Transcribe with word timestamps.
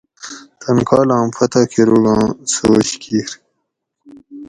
تن 0.61 0.77
کالام 0.89 1.27
فتح 1.37 1.63
کۤروگاں 1.71 2.21
سوچ 2.53 2.87
کیر 3.01 3.29